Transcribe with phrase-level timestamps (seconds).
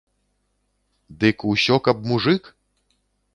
[1.23, 2.41] Дык усё каб мужык?